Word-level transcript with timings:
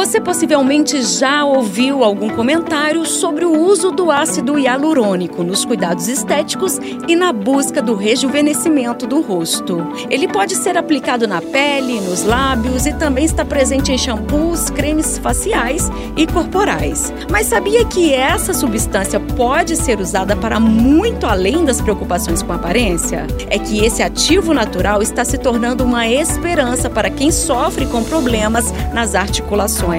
Você 0.00 0.18
possivelmente 0.18 1.02
já 1.02 1.44
ouviu 1.44 2.02
algum 2.02 2.30
comentário 2.30 3.04
sobre 3.04 3.44
o 3.44 3.52
uso 3.52 3.90
do 3.90 4.10
ácido 4.10 4.58
hialurônico 4.58 5.42
nos 5.42 5.62
cuidados 5.66 6.08
estéticos 6.08 6.78
e 7.06 7.14
na 7.14 7.34
busca 7.34 7.82
do 7.82 7.94
rejuvenescimento 7.94 9.06
do 9.06 9.20
rosto. 9.20 9.86
Ele 10.08 10.26
pode 10.26 10.56
ser 10.56 10.78
aplicado 10.78 11.28
na 11.28 11.42
pele, 11.42 12.00
nos 12.00 12.24
lábios 12.24 12.86
e 12.86 12.94
também 12.94 13.26
está 13.26 13.44
presente 13.44 13.92
em 13.92 13.98
shampoos, 13.98 14.70
cremes 14.70 15.18
faciais 15.18 15.90
e 16.16 16.26
corporais. 16.26 17.12
Mas 17.30 17.48
sabia 17.48 17.84
que 17.84 18.14
essa 18.14 18.54
substância 18.54 19.20
pode 19.20 19.76
ser 19.76 20.00
usada 20.00 20.34
para 20.34 20.58
muito 20.58 21.26
além 21.26 21.62
das 21.62 21.78
preocupações 21.78 22.42
com 22.42 22.54
aparência? 22.54 23.26
É 23.50 23.58
que 23.58 23.84
esse 23.84 24.02
ativo 24.02 24.54
natural 24.54 25.02
está 25.02 25.26
se 25.26 25.36
tornando 25.36 25.84
uma 25.84 26.08
esperança 26.08 26.88
para 26.88 27.10
quem 27.10 27.30
sofre 27.30 27.84
com 27.84 28.02
problemas 28.02 28.72
nas 28.94 29.14
articulações 29.14 29.89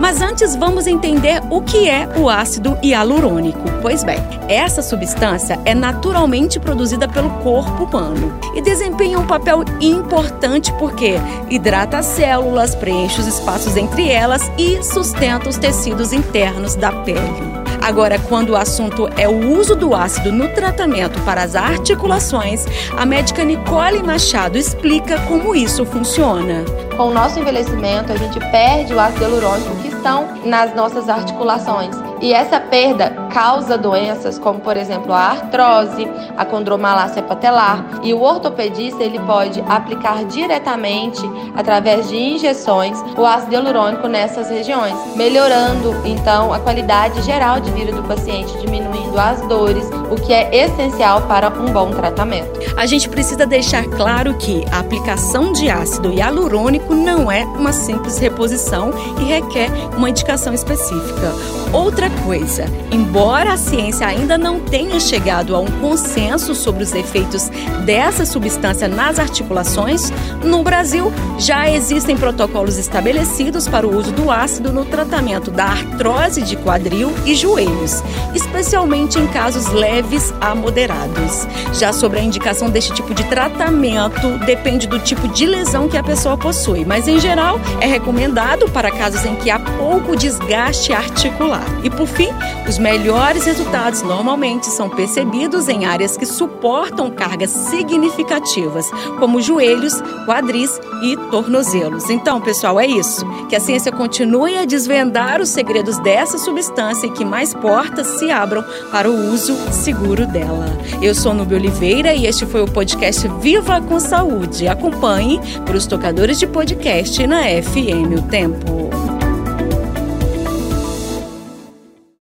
mas 0.00 0.22
antes 0.22 0.56
vamos 0.56 0.86
entender 0.86 1.42
o 1.50 1.60
que 1.60 1.88
é 1.88 2.08
o 2.16 2.28
ácido 2.28 2.78
hialurônico. 2.82 3.60
Pois 3.82 4.02
bem, 4.02 4.18
essa 4.48 4.82
substância 4.82 5.58
é 5.64 5.74
naturalmente 5.74 6.58
produzida 6.58 7.06
pelo 7.06 7.30
corpo 7.42 7.84
humano 7.84 8.38
e 8.54 8.62
desempenha 8.62 9.18
um 9.18 9.26
papel 9.26 9.64
importante 9.80 10.72
porque 10.78 11.16
hidrata 11.50 11.98
as 11.98 12.06
células, 12.06 12.74
preenche 12.74 13.20
os 13.20 13.26
espaços 13.26 13.76
entre 13.76 14.08
elas 14.08 14.50
e 14.56 14.82
sustenta 14.82 15.48
os 15.48 15.58
tecidos 15.58 16.12
internos 16.12 16.74
da 16.74 16.90
pele. 16.90 17.67
Agora, 17.88 18.18
quando 18.18 18.50
o 18.50 18.56
assunto 18.56 19.08
é 19.16 19.26
o 19.26 19.58
uso 19.58 19.74
do 19.74 19.94
ácido 19.94 20.30
no 20.30 20.46
tratamento 20.48 21.18
para 21.22 21.42
as 21.42 21.56
articulações, 21.56 22.66
a 22.94 23.06
médica 23.06 23.42
Nicole 23.42 24.02
Machado 24.02 24.58
explica 24.58 25.18
como 25.20 25.54
isso 25.54 25.86
funciona. 25.86 26.66
Com 26.98 27.04
o 27.04 27.14
nosso 27.14 27.38
envelhecimento, 27.38 28.12
a 28.12 28.16
gente 28.16 28.38
perde 28.50 28.92
o 28.92 29.00
ácido 29.00 29.22
hialurônico 29.22 29.74
que 29.76 29.88
estão 29.88 30.28
nas 30.44 30.74
nossas 30.76 31.08
articulações. 31.08 31.96
E 32.20 32.30
essa 32.30 32.60
perda 32.60 33.27
causa 33.28 33.78
doenças 33.78 34.38
como, 34.38 34.60
por 34.60 34.76
exemplo, 34.76 35.12
a 35.12 35.30
artrose, 35.30 36.08
a 36.36 36.44
condromalácia 36.44 37.22
patelar. 37.22 38.00
E 38.02 38.12
o 38.12 38.20
ortopedista 38.20 39.02
ele 39.02 39.18
pode 39.20 39.62
aplicar 39.68 40.24
diretamente, 40.24 41.22
através 41.56 42.08
de 42.08 42.16
injeções, 42.16 42.98
o 43.16 43.24
ácido 43.24 43.54
hialurônico 43.54 44.08
nessas 44.08 44.48
regiões, 44.50 44.94
melhorando 45.16 45.94
então 46.04 46.52
a 46.52 46.58
qualidade 46.58 47.20
geral 47.22 47.60
de 47.60 47.70
vida 47.70 47.92
do 47.92 48.02
paciente, 48.02 48.56
diminuindo 48.58 49.18
as 49.18 49.40
dores, 49.42 49.88
o 50.10 50.14
que 50.16 50.32
é 50.32 50.64
essencial 50.64 51.22
para 51.22 51.48
um 51.48 51.72
bom 51.72 51.90
tratamento. 51.90 52.58
A 52.76 52.86
gente 52.86 53.08
precisa 53.08 53.46
deixar 53.46 53.84
claro 53.84 54.34
que 54.38 54.64
a 54.72 54.78
aplicação 54.78 55.52
de 55.52 55.68
ácido 55.68 56.12
hialurônico 56.12 56.94
não 56.94 57.30
é 57.30 57.44
uma 57.44 57.72
simples 57.72 58.18
reposição 58.18 58.90
e 59.20 59.24
requer 59.24 59.70
uma 59.96 60.08
indicação 60.08 60.54
específica. 60.54 61.32
Outra 61.72 62.08
coisa, 62.24 62.64
embora 62.90 63.17
a 63.26 63.56
ciência 63.56 64.06
ainda 64.06 64.38
não 64.38 64.60
tenha 64.60 65.00
chegado 65.00 65.56
a 65.56 65.58
um 65.58 65.66
consenso 65.80 66.54
sobre 66.54 66.84
os 66.84 66.92
efeitos 66.92 67.50
dessa 67.84 68.24
substância 68.24 68.86
nas 68.86 69.18
articulações, 69.18 70.12
no 70.44 70.62
Brasil 70.62 71.12
já 71.36 71.68
existem 71.68 72.16
protocolos 72.16 72.78
estabelecidos 72.78 73.66
para 73.66 73.86
o 73.86 73.96
uso 73.96 74.12
do 74.12 74.30
ácido 74.30 74.72
no 74.72 74.84
tratamento 74.84 75.50
da 75.50 75.64
artrose 75.64 76.42
de 76.42 76.56
quadril 76.56 77.12
e 77.26 77.34
joelhos, 77.34 78.04
especialmente 78.34 79.18
em 79.18 79.26
casos 79.26 79.66
leves 79.72 80.32
a 80.40 80.54
moderados. 80.54 81.46
Já 81.72 81.92
sobre 81.92 82.20
a 82.20 82.22
indicação 82.22 82.70
deste 82.70 82.92
tipo 82.94 83.14
de 83.14 83.24
tratamento, 83.24 84.38
depende 84.46 84.86
do 84.86 85.00
tipo 85.00 85.26
de 85.28 85.44
lesão 85.44 85.88
que 85.88 85.96
a 85.96 86.04
pessoa 86.04 86.38
possui, 86.38 86.84
mas 86.84 87.08
em 87.08 87.18
geral 87.18 87.58
é 87.80 87.86
recomendado 87.86 88.70
para 88.70 88.92
casos 88.92 89.24
em 89.24 89.34
que 89.34 89.50
há 89.50 89.58
pouco 89.58 90.14
desgaste 90.14 90.92
articular. 90.92 91.64
E 91.82 91.90
por 91.90 92.06
fim, 92.06 92.28
os 92.68 92.78
melhores 93.08 93.46
resultados 93.46 94.02
normalmente 94.02 94.66
são 94.66 94.90
percebidos 94.90 95.66
em 95.66 95.86
áreas 95.86 96.14
que 96.14 96.26
suportam 96.26 97.10
cargas 97.10 97.48
significativas, 97.48 98.90
como 99.18 99.40
joelhos, 99.40 99.94
quadris 100.26 100.78
e 101.02 101.16
tornozelos. 101.30 102.10
Então, 102.10 102.38
pessoal, 102.38 102.78
é 102.78 102.86
isso. 102.86 103.24
Que 103.48 103.56
a 103.56 103.60
ciência 103.60 103.90
continue 103.90 104.58
a 104.58 104.66
desvendar 104.66 105.40
os 105.40 105.48
segredos 105.48 105.98
dessa 106.00 106.36
substância 106.36 107.06
e 107.06 107.10
que 107.10 107.24
mais 107.24 107.54
portas 107.54 108.06
se 108.18 108.30
abram 108.30 108.62
para 108.92 109.10
o 109.10 109.32
uso 109.32 109.56
seguro 109.72 110.26
dela. 110.26 110.66
Eu 111.00 111.14
sou 111.14 111.32
Nubia 111.32 111.56
Oliveira 111.56 112.12
e 112.12 112.26
este 112.26 112.44
foi 112.44 112.60
o 112.60 112.70
podcast 112.70 113.26
Viva 113.40 113.80
com 113.80 113.98
Saúde. 113.98 114.68
Acompanhe 114.68 115.40
para 115.64 115.78
os 115.78 115.86
tocadores 115.86 116.38
de 116.38 116.46
podcast 116.46 117.26
na 117.26 117.44
FM 117.44 118.18
O 118.18 118.22
Tempo. 118.28 118.87